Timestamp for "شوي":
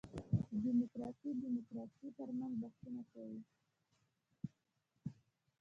3.11-3.39